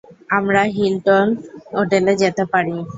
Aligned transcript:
আমরা 0.37 0.61
হিলটন 0.75 1.27
হোটেলে 1.73 2.13
যেতে 2.21 2.43
পারি। 2.51 2.75